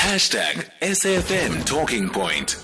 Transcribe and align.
Hashtag 0.00 0.64
SFM 0.80 1.66
Talking 1.66 2.08
Point. 2.08 2.56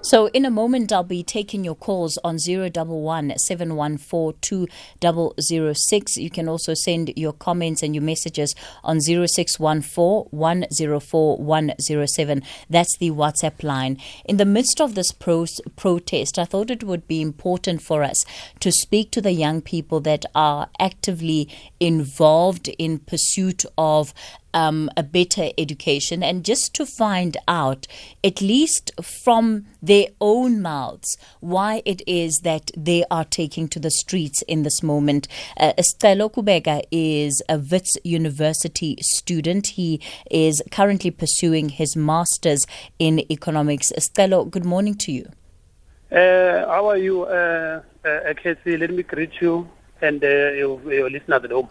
So, 0.00 0.28
in 0.28 0.46
a 0.46 0.50
moment, 0.50 0.90
I'll 0.90 1.02
be 1.02 1.22
taking 1.22 1.64
your 1.64 1.74
calls 1.74 2.16
on 2.24 2.38
011 2.38 3.38
714 3.38 4.68
2006. 5.00 6.16
You 6.16 6.30
can 6.30 6.48
also 6.48 6.72
send 6.72 7.12
your 7.14 7.34
comments 7.34 7.82
and 7.82 7.94
your 7.94 8.04
messages 8.04 8.54
on 8.82 9.00
0614 9.00 10.28
104 10.30 11.36
107. 11.36 12.42
That's 12.70 12.96
the 12.98 13.10
WhatsApp 13.10 13.62
line. 13.62 13.98
In 14.24 14.38
the 14.38 14.46
midst 14.46 14.80
of 14.80 14.94
this 14.94 15.12
pro- 15.12 15.44
protest, 15.74 16.38
I 16.38 16.46
thought 16.46 16.70
it 16.70 16.84
would 16.84 17.06
be 17.06 17.20
important 17.20 17.82
for 17.82 18.02
us 18.02 18.24
to 18.60 18.72
speak 18.72 19.10
to 19.10 19.20
the 19.20 19.32
young 19.32 19.60
people 19.60 20.00
that 20.00 20.24
are 20.34 20.70
actively 20.78 21.50
involved 21.80 22.68
in 22.78 23.00
pursuit 23.00 23.64
of 23.76 24.14
um, 24.56 24.88
a 24.96 25.02
better 25.02 25.50
education 25.58 26.22
and 26.22 26.44
just 26.44 26.74
to 26.74 26.86
find 26.86 27.36
out, 27.46 27.86
at 28.24 28.40
least 28.40 28.90
from 29.02 29.66
their 29.82 30.06
own 30.18 30.62
mouths, 30.62 31.18
why 31.40 31.82
it 31.84 32.00
is 32.06 32.40
that 32.42 32.70
they 32.74 33.04
are 33.10 33.24
taking 33.24 33.68
to 33.68 33.78
the 33.78 33.90
streets 33.90 34.40
in 34.48 34.62
this 34.62 34.82
moment. 34.82 35.28
Uh, 35.60 35.74
Khubeka 35.76 36.82
is 36.90 37.42
a 37.50 37.58
Wits 37.58 37.98
University 38.02 38.96
student. 39.02 39.66
He 39.68 40.00
is 40.30 40.62
currently 40.72 41.10
pursuing 41.10 41.68
his 41.68 41.94
master's 41.94 42.66
in 42.98 43.30
economics. 43.30 43.92
Sicelo, 43.98 44.50
good 44.50 44.64
morning 44.64 44.94
to 44.94 45.12
you. 45.12 45.28
Uh, 46.10 46.66
how 46.66 46.88
are 46.88 46.96
you, 46.96 47.24
uh, 47.24 47.82
uh, 48.04 48.34
Casey? 48.42 48.78
Let 48.78 48.90
me 48.90 49.02
greet 49.02 49.32
you 49.40 49.68
and 50.00 50.24
uh, 50.24 50.28
your, 50.28 50.80
your 50.90 51.10
listeners 51.10 51.44
at 51.44 51.50
home. 51.50 51.68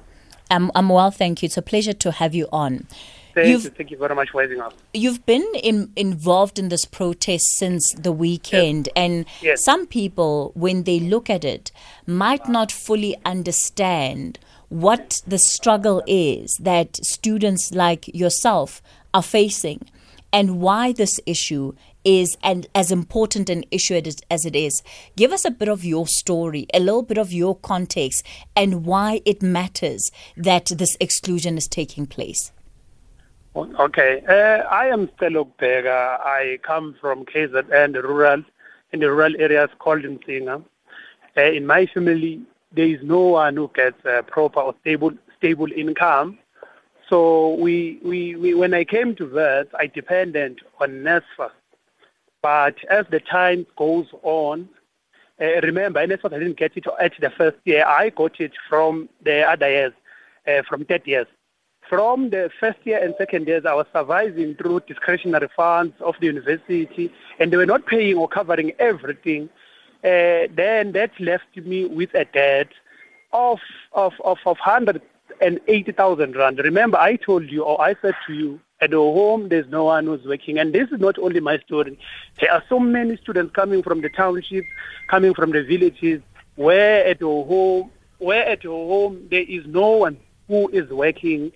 I'm, 0.50 0.72
I'm 0.76 0.90
well, 0.90 1.12
thank 1.12 1.42
you. 1.42 1.48
It's 1.48 1.58
a 1.58 1.62
pleasure 1.62 1.94
to 1.94 2.12
have 2.12 2.36
you 2.36 2.48
on. 2.52 2.88
Thank 3.34 3.48
You've- 3.50 3.64
you. 3.66 3.70
Thank 3.72 3.92
you 3.92 3.98
very 3.98 4.16
much 4.16 4.30
for 4.30 4.42
having 4.42 4.62
us. 4.62 4.74
You've 4.94 5.26
been 5.26 5.46
in, 5.62 5.92
involved 5.96 6.58
in 6.58 6.70
this 6.70 6.86
protest 6.86 7.58
since 7.58 7.94
the 7.94 8.14
weekend, 8.14 8.88
and 8.96 9.26
Yes. 9.42 9.64
some 9.64 9.88
people, 9.88 10.52
when 10.56 10.84
they 10.84 11.00
look 11.02 11.30
at 11.30 11.44
it, 11.44 11.72
might 12.08 12.42
uh-huh. 12.42 12.52
not 12.52 12.72
fully 12.72 13.18
understand 13.26 14.40
what 14.70 15.22
the 15.28 15.38
struggle 15.38 16.02
is 16.08 16.58
that 16.62 16.96
students 17.06 17.72
like 17.74 18.08
yourself 18.16 18.82
are 19.14 19.22
facing 19.24 19.86
and 20.36 20.60
why 20.60 20.92
this 20.92 21.18
issue 21.26 21.72
is 22.04 22.38
and 22.44 22.68
as 22.76 22.92
important 22.92 23.50
an 23.50 23.64
issue 23.72 24.00
as 24.30 24.46
it 24.46 24.54
is. 24.54 24.84
Give 25.16 25.32
us 25.32 25.46
a 25.46 25.50
bit 25.50 25.70
of 25.70 25.86
your 25.86 26.08
story, 26.08 26.68
a 26.74 26.80
little 26.82 27.04
bit 27.04 27.18
of 27.18 27.32
your 27.32 27.56
context, 27.56 28.26
and 28.54 28.86
why 28.86 29.22
it 29.24 29.42
matters 29.42 30.12
that 30.36 30.66
this 30.66 30.98
exclusion 31.00 31.58
is 31.58 31.70
taking 31.70 32.06
place. 32.06 32.52
Okay. 33.56 34.22
Uh, 34.28 34.68
I 34.68 34.88
am 34.88 35.08
Sicelo 35.08 35.48
Khubeka. 35.58 36.20
I 36.20 36.60
come 36.64 36.96
from 37.00 37.24
KZN, 37.24 37.94
the 37.94 38.02
rural, 38.02 38.44
in 38.92 39.00
the 39.00 39.10
rural 39.10 39.34
areas 39.40 39.70
called 39.80 40.04
Msinga. 40.04 40.62
Uh, 41.38 41.42
in 41.42 41.66
my 41.66 41.86
family, 41.86 42.42
there 42.74 42.88
is 42.88 43.00
no 43.04 43.22
one 43.22 43.56
who 43.56 43.72
gets 43.74 44.06
uh, 44.06 44.22
proper 44.24 44.60
or 44.60 44.76
stable 44.82 45.12
stable 45.38 45.72
income. 45.72 46.38
So 47.10 47.56
we, 47.56 48.00
we, 48.04 48.36
we 48.36 48.54
when 48.54 48.74
I 48.74 48.84
came 48.84 49.16
to 49.16 49.26
that, 49.28 49.68
I 49.78 49.88
depended 49.88 50.62
on 50.80 50.90
NSFAS. 50.90 51.52
But 52.42 52.76
as 52.90 53.06
the 53.10 53.20
time 53.20 53.66
goes 53.78 54.08
on, 54.24 54.70
uh, 55.40 55.62
remember, 55.62 56.06
NSFAS 56.06 56.34
I 56.34 56.40
didn't 56.40 56.58
get 56.58 56.76
it 56.76 56.86
at 57.00 57.14
the 57.20 57.30
first 57.30 57.58
year. 57.66 57.86
I 57.86 58.10
got 58.10 58.40
it 58.40 58.54
from 58.70 59.10
the 59.24 59.42
other 59.42 59.70
years, 59.70 59.94
uh, 60.48 60.62
from 60.68 60.86
third 60.86 61.04
years. 61.06 61.28
From 61.90 62.32
the 62.32 62.50
first 62.60 62.80
year 62.84 63.00
and 63.04 63.14
second 63.18 63.48
years, 63.48 63.64
I 63.66 63.76
was 63.76 63.86
surviving 63.94 64.56
through 64.56 64.82
discretionary 64.88 65.50
funds 65.56 65.94
of 66.00 66.16
the 66.20 66.26
university, 66.26 67.12
and 67.40 67.52
they 67.52 67.58
were 67.58 67.66
not 67.68 67.86
paying 67.86 68.18
or 68.18 68.28
covering 68.28 68.72
everything. 68.80 69.50
Uh, 70.04 70.50
then 70.56 70.94
that 70.94 71.12
left 71.20 71.56
me 71.58 71.86
with 71.86 72.14
a 72.16 72.26
debt 72.26 72.70
of 73.34 73.60
of 73.94 74.14
of, 74.24 74.40
of 74.46 74.58
hundred 74.58 75.02
and 75.42 75.60
eighty 75.68 75.92
thousand 75.92 76.36
rand. 76.36 76.60
Remember, 76.60 76.98
I 76.98 77.16
told 77.16 77.50
you, 77.50 77.64
or 77.64 77.82
I 77.82 77.96
said 78.02 78.16
to 78.28 78.34
you, 78.34 78.60
at 78.82 78.92
home 78.94 79.50
there's 79.50 79.68
no 79.70 79.86
one 79.86 80.06
who's 80.06 80.26
working, 80.26 80.60
and 80.60 80.74
this 80.74 80.90
is 80.92 81.00
not 81.00 81.18
only 81.20 81.40
my 81.40 81.58
story. 81.60 81.98
There 82.40 82.52
are 82.52 82.64
so 82.70 82.80
many 82.80 83.18
students 83.18 83.54
coming 83.54 83.84
from 83.84 84.02
the 84.02 84.10
townships, 84.10 84.68
coming 85.08 85.34
from 85.34 85.52
the 85.52 85.64
villages, 85.64 86.22
where 86.56 87.06
at 87.06 87.22
home, 87.22 87.92
where 88.18 88.46
at 88.46 88.64
home 88.64 89.28
there 89.30 89.44
is 89.48 89.66
no 89.66 89.92
one 89.92 90.18
who 90.48 90.70
is 90.70 90.90
working. 90.90 91.52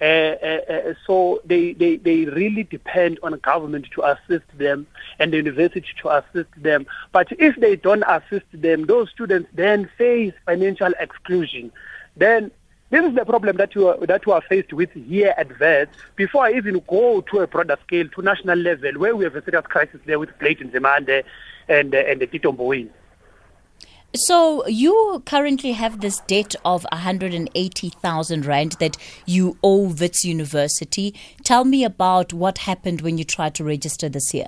Uh, 0.00 0.04
uh, 0.04 0.60
uh, 0.68 0.94
so 1.06 1.40
they, 1.44 1.72
they, 1.72 1.96
they 1.96 2.24
really 2.24 2.64
depend 2.64 3.18
on 3.22 3.32
government 3.38 3.86
to 3.94 4.02
assist 4.02 4.44
them 4.58 4.86
and 5.20 5.32
the 5.32 5.36
university 5.36 5.86
to 6.02 6.08
assist 6.10 6.50
them. 6.56 6.84
But 7.12 7.28
if 7.38 7.54
they 7.56 7.76
don't 7.76 8.02
assist 8.02 8.44
them, 8.52 8.86
those 8.86 9.08
students 9.10 9.48
then 9.54 9.88
face 9.96 10.34
financial 10.44 10.92
exclusion. 10.98 11.70
Then 12.16 12.50
this 12.94 13.06
is 13.06 13.14
the 13.16 13.24
problem 13.24 13.56
that 13.56 13.74
you 13.74 13.88
are, 13.88 14.06
that 14.06 14.24
we 14.24 14.32
are 14.32 14.42
faced 14.42 14.72
with 14.72 14.92
here 14.92 15.34
at 15.36 15.58
Wits. 15.58 15.90
Before 16.14 16.44
I 16.44 16.52
even 16.52 16.80
go 16.86 17.22
to 17.22 17.40
a 17.40 17.46
broader 17.48 17.76
scale, 17.82 18.08
to 18.08 18.22
national 18.22 18.56
level, 18.58 18.92
where 18.98 19.16
we 19.16 19.24
have 19.24 19.34
a 19.34 19.42
serious 19.44 19.66
crisis 19.66 20.00
there 20.06 20.20
with 20.20 20.38
Blade 20.38 20.60
Nzimande 20.60 21.24
and 21.68 21.92
and 21.92 22.20
the 22.20 22.26
Tito 22.28 22.52
Mboweni. 22.52 22.90
So 24.14 24.64
you 24.68 25.24
currently 25.26 25.72
have 25.72 26.00
this 26.00 26.20
debt 26.20 26.54
of 26.64 26.86
180,000 26.92 28.46
rand 28.46 28.76
that 28.78 28.96
you 29.26 29.58
owe 29.64 29.88
Wits 29.88 30.24
University. 30.24 31.16
Tell 31.42 31.64
me 31.64 31.82
about 31.84 32.32
what 32.32 32.58
happened 32.58 33.00
when 33.00 33.18
you 33.18 33.24
tried 33.24 33.56
to 33.56 33.64
register 33.64 34.08
this 34.08 34.32
year. 34.32 34.46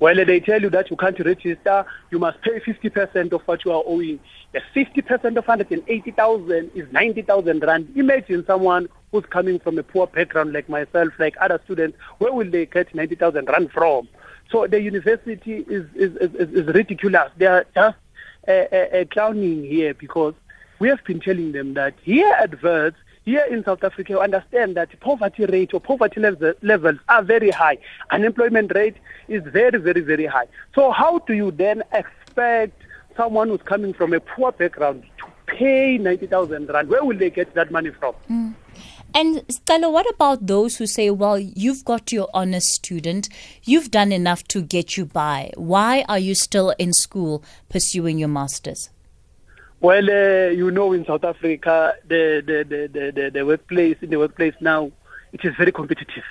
Well, 0.00 0.14
they 0.24 0.38
tell 0.38 0.62
you 0.62 0.70
that 0.70 0.90
you 0.90 0.96
can't 0.96 1.18
register, 1.18 1.84
you 2.10 2.20
must 2.20 2.40
pay 2.42 2.60
50% 2.60 3.32
of 3.32 3.42
what 3.42 3.64
you 3.64 3.72
are 3.72 3.82
owing. 3.84 4.20
The 4.52 4.60
50% 4.74 5.36
of 5.36 5.46
180,000 5.46 6.70
is 6.74 6.92
90,000 6.92 7.62
rand. 7.62 7.92
Imagine 7.96 8.46
someone 8.46 8.88
who's 9.10 9.24
coming 9.26 9.58
from 9.58 9.76
a 9.76 9.82
poor 9.82 10.06
background 10.06 10.52
like 10.52 10.68
myself, 10.68 11.08
like 11.18 11.34
other 11.40 11.60
students, 11.64 11.98
where 12.18 12.32
will 12.32 12.48
they 12.48 12.66
get 12.66 12.94
90,000 12.94 13.46
rand 13.48 13.72
from? 13.72 14.08
So 14.50 14.66
the 14.68 14.80
university 14.80 15.64
is, 15.68 15.86
is, 15.94 16.16
is, 16.16 16.50
is 16.50 16.66
ridiculous. 16.66 17.30
They 17.36 17.46
are 17.46 17.66
just 17.74 17.96
uh, 18.46 18.50
uh, 18.50 18.76
uh, 18.76 19.04
clowning 19.10 19.64
here 19.64 19.94
because 19.94 20.34
we 20.78 20.88
have 20.88 21.02
been 21.04 21.20
telling 21.20 21.52
them 21.52 21.74
that 21.74 21.94
here 22.02 22.32
at 22.40 22.62
Wits, 22.62 22.96
here 23.28 23.44
in 23.44 23.62
South 23.62 23.84
Africa, 23.84 24.14
you 24.14 24.20
understand 24.20 24.74
that 24.76 24.98
poverty 25.00 25.44
rate 25.44 25.74
or 25.74 25.80
poverty 25.80 26.18
level, 26.18 26.54
levels 26.62 26.98
are 27.10 27.22
very 27.22 27.50
high. 27.50 27.76
Unemployment 28.10 28.72
rate 28.74 28.96
is 29.28 29.42
very, 29.44 29.78
very, 29.78 30.00
very 30.00 30.24
high. 30.24 30.46
So 30.74 30.90
how 30.90 31.18
do 31.18 31.34
you 31.34 31.50
then 31.50 31.82
expect 31.92 32.80
someone 33.16 33.48
who's 33.48 33.60
coming 33.62 33.92
from 33.92 34.14
a 34.14 34.20
poor 34.20 34.52
background 34.52 35.02
to 35.18 35.26
pay 35.46 35.98
90,000 35.98 36.68
rand? 36.70 36.88
Where 36.88 37.04
will 37.04 37.18
they 37.18 37.28
get 37.28 37.52
that 37.54 37.70
money 37.70 37.90
from? 37.90 38.14
Hmm. 38.28 38.50
And 39.14 39.36
Sicelo, 39.48 39.92
what 39.92 40.08
about 40.08 40.46
those 40.46 40.76
who 40.76 40.86
say, 40.86 41.10
well, 41.10 41.38
you've 41.38 41.84
got 41.84 42.12
your 42.12 42.28
honest 42.32 42.68
student, 42.68 43.28
you've 43.64 43.90
done 43.90 44.10
enough 44.10 44.44
to 44.48 44.62
get 44.62 44.96
you 44.96 45.04
by. 45.04 45.50
Why 45.56 46.04
are 46.08 46.18
you 46.18 46.34
still 46.34 46.74
in 46.78 46.92
school 46.94 47.42
pursuing 47.68 48.18
your 48.18 48.28
master's? 48.28 48.90
Well, 49.80 50.10
uh, 50.10 50.50
you 50.50 50.72
know, 50.72 50.92
in 50.92 51.06
South 51.06 51.22
Africa, 51.22 51.94
the, 52.08 52.42
the, 52.44 52.64
the, 52.64 53.12
the, 53.14 53.30
the, 53.30 53.46
workplace, 53.46 53.96
in 54.02 54.10
the 54.10 54.18
workplace 54.18 54.54
now, 54.60 54.90
it 55.32 55.44
is 55.44 55.54
very 55.56 55.70
competitive. 55.70 56.24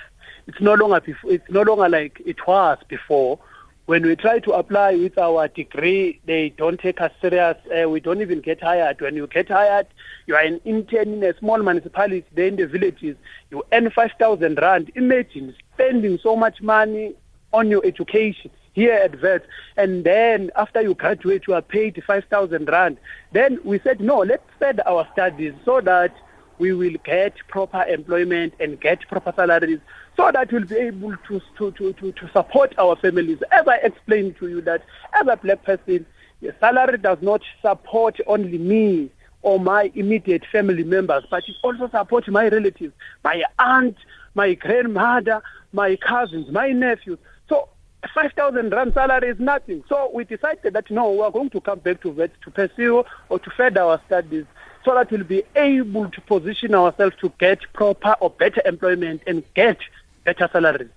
It's 0.46 0.60
no 0.60 0.74
longer 0.74 1.00
before, 1.00 1.32
it's 1.32 1.50
no 1.50 1.62
longer 1.62 1.88
like 1.88 2.20
it 2.26 2.46
was 2.46 2.76
before. 2.88 3.38
When 3.86 4.02
we 4.02 4.16
try 4.16 4.40
to 4.40 4.52
apply 4.52 4.96
with 4.96 5.16
our 5.16 5.48
degree, 5.48 6.20
they 6.26 6.50
don't 6.50 6.78
take 6.78 7.00
us 7.00 7.10
serious. 7.22 7.56
Uh, 7.74 7.88
we 7.88 8.00
don't 8.00 8.20
even 8.20 8.42
get 8.42 8.62
hired. 8.62 9.00
When 9.00 9.14
you 9.16 9.26
get 9.26 9.48
hired, 9.48 9.86
you 10.26 10.34
are 10.34 10.42
an 10.42 10.60
intern 10.66 11.14
in 11.14 11.24
a 11.24 11.34
small 11.38 11.56
municipality, 11.62 12.26
there 12.34 12.48
in 12.48 12.56
the 12.56 12.66
villages. 12.66 13.16
You 13.50 13.64
earn 13.72 13.88
5,000 13.88 14.58
rand. 14.60 14.92
Imagine 14.94 15.54
spending 15.72 16.18
so 16.22 16.36
much 16.36 16.60
money 16.60 17.14
on 17.54 17.70
your 17.70 17.80
education 17.86 18.50
here 18.78 18.94
at 18.94 19.20
Wits. 19.20 19.46
And 19.76 20.04
then 20.04 20.50
after 20.56 20.80
you 20.80 20.94
graduate, 20.94 21.44
you 21.46 21.54
are 21.54 21.62
paid 21.62 22.02
5,000 22.06 22.68
rand. 22.68 22.98
Then 23.32 23.58
we 23.64 23.80
said, 23.80 24.00
no, 24.00 24.18
let's 24.18 24.42
spend 24.54 24.80
our 24.86 25.06
studies 25.12 25.54
so 25.64 25.80
that 25.80 26.14
we 26.58 26.72
will 26.72 26.94
get 27.04 27.34
proper 27.48 27.82
employment 27.84 28.54
and 28.60 28.80
get 28.80 29.06
proper 29.08 29.32
salaries 29.34 29.80
so 30.16 30.30
that 30.32 30.52
we'll 30.52 30.64
be 30.64 30.76
able 30.76 31.16
to, 31.28 31.40
to, 31.56 31.70
to, 31.72 31.92
to, 31.94 32.12
to 32.12 32.30
support 32.32 32.74
our 32.78 32.96
families. 32.96 33.38
As 33.52 33.66
I 33.66 33.76
explained 33.76 34.36
to 34.38 34.48
you 34.48 34.60
that 34.62 34.82
as 35.12 35.26
a 35.26 35.36
black 35.36 35.64
person, 35.64 36.06
the 36.40 36.54
salary 36.60 36.98
does 36.98 37.18
not 37.20 37.42
support 37.62 38.20
only 38.26 38.58
me 38.58 39.10
or 39.42 39.58
my 39.60 39.90
immediate 39.94 40.44
family 40.50 40.84
members, 40.84 41.24
but 41.30 41.48
it 41.48 41.56
also 41.62 41.88
supports 41.88 42.28
my 42.28 42.48
relatives, 42.48 42.94
my 43.24 43.42
aunt, 43.58 43.96
my 44.34 44.54
grandmother, 44.54 45.42
my 45.72 45.96
cousins, 45.96 46.50
my 46.50 46.70
nephews. 46.70 47.18
So 47.48 47.68
5,000 48.14 48.70
rand 48.70 48.94
salary 48.94 49.28
is 49.28 49.40
nothing. 49.40 49.82
So 49.88 50.10
we 50.14 50.24
decided 50.24 50.72
that 50.72 50.90
no, 50.90 51.12
we 51.12 51.20
are 51.20 51.30
going 51.30 51.50
to 51.50 51.60
come 51.60 51.80
back 51.80 52.00
to 52.02 52.10
Wits 52.10 52.36
to 52.44 52.50
pursue 52.50 53.04
or 53.28 53.38
to 53.38 53.50
further 53.50 53.82
our 53.82 54.00
studies 54.06 54.44
so 54.84 54.94
that 54.94 55.10
we'll 55.10 55.24
be 55.24 55.42
able 55.56 56.08
to 56.10 56.20
position 56.22 56.74
ourselves 56.74 57.16
to 57.20 57.32
get 57.38 57.60
proper 57.72 58.14
or 58.20 58.30
better 58.30 58.62
employment 58.64 59.22
and 59.26 59.42
get 59.54 59.78
better 60.24 60.48
salaries. 60.52 60.90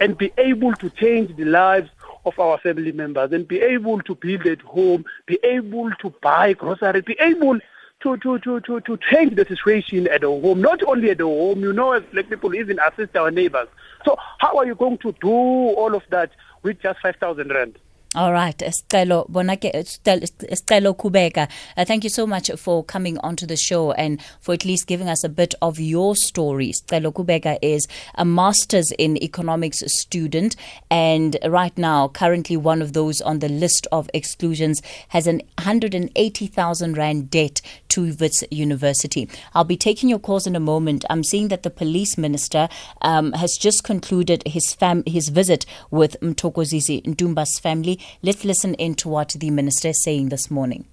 and 0.00 0.18
be 0.18 0.32
able 0.38 0.72
to 0.74 0.90
change 0.90 1.34
the 1.36 1.44
lives 1.44 1.88
of 2.26 2.38
our 2.38 2.58
family 2.58 2.92
members 2.92 3.32
and 3.32 3.46
be 3.46 3.60
able 3.60 4.00
to 4.02 4.14
build 4.14 4.46
at 4.46 4.60
home, 4.62 5.04
be 5.26 5.38
able 5.44 5.90
to 5.92 6.10
buy 6.20 6.52
groceries, 6.52 7.04
be 7.04 7.16
able 7.20 7.58
to, 8.04 8.18
to, 8.18 8.38
to, 8.38 8.60
to, 8.60 8.80
to 8.80 8.98
change 9.10 9.34
the 9.34 9.44
situation 9.46 10.06
at 10.08 10.22
home, 10.22 10.60
not 10.60 10.82
only 10.84 11.10
at 11.10 11.20
home, 11.20 11.60
you 11.60 11.72
know, 11.72 11.92
as 11.92 12.02
black 12.12 12.28
people 12.28 12.54
even 12.54 12.78
assist 12.78 13.16
our 13.16 13.30
neighbors. 13.30 13.66
So 14.04 14.16
how 14.38 14.56
are 14.58 14.66
you 14.66 14.74
going 14.74 14.98
to 14.98 15.12
do 15.20 15.30
all 15.30 15.94
of 15.94 16.02
that 16.10 16.30
with 16.62 16.80
just 16.80 17.00
5,000 17.00 17.50
rand? 17.50 17.78
All 18.16 18.32
right, 18.32 18.56
Bonake, 18.56 19.72
Sicelo 19.74 20.96
Khubeka, 20.96 21.50
uh, 21.76 21.84
thank 21.84 22.04
you 22.04 22.10
so 22.10 22.28
much 22.28 22.48
for 22.56 22.84
coming 22.84 23.18
onto 23.18 23.44
the 23.44 23.56
show 23.56 23.90
and 23.90 24.22
for 24.40 24.54
at 24.54 24.64
least 24.64 24.86
giving 24.86 25.08
us 25.08 25.24
a 25.24 25.28
bit 25.28 25.52
of 25.60 25.80
your 25.80 26.14
story. 26.14 26.70
Sicelo 26.70 27.12
Khubeka 27.12 27.58
is 27.60 27.88
a 28.14 28.24
master's 28.24 28.92
in 29.00 29.20
economics 29.20 29.82
student 29.86 30.54
and 30.92 31.36
right 31.44 31.76
now, 31.76 32.06
currently 32.06 32.56
one 32.56 32.80
of 32.80 32.92
those 32.92 33.20
on 33.20 33.40
the 33.40 33.48
list 33.48 33.88
of 33.90 34.08
exclusions, 34.14 34.80
has 35.08 35.26
an 35.26 35.42
180,000 35.58 36.96
Rand 36.96 37.30
debt 37.30 37.60
to 37.88 38.14
Wits 38.20 38.44
University. 38.52 39.28
I'll 39.54 39.64
be 39.64 39.76
taking 39.76 40.08
your 40.08 40.20
calls 40.20 40.46
in 40.46 40.54
a 40.54 40.60
moment. 40.60 41.04
I'm 41.10 41.24
seeing 41.24 41.48
that 41.48 41.64
the 41.64 41.70
police 41.70 42.16
minister 42.16 42.68
um, 43.02 43.32
has 43.32 43.56
just 43.56 43.82
concluded 43.82 44.44
his, 44.46 44.72
fam- 44.72 45.02
his 45.04 45.30
visit 45.30 45.66
with 45.90 46.16
Mthokozisi 46.20 47.02
Ntumba's 47.02 47.58
family. 47.58 47.98
Let's 48.22 48.44
listen 48.44 48.74
in 48.74 48.94
to 48.96 49.08
what 49.08 49.30
the 49.30 49.50
minister 49.50 49.88
is 49.88 50.02
saying 50.02 50.28
this 50.28 50.50
morning. 50.50 50.86